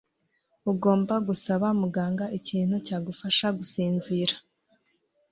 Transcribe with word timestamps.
Ugomba 0.71 1.15
gusaba 1.27 1.65
muganga 1.81 2.25
ikintu 2.39 2.75
cyagufasha 2.85 3.47
gusinzira. 3.57 4.35